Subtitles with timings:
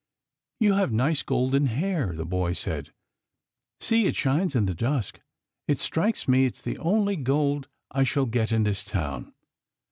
[0.61, 2.91] "You have nice golden hair," the boy said."
[3.81, 4.07] See!
[4.07, 5.21] it shines in the dusk.
[5.67, 9.31] It strikes me it's the only gold I shall get in this town."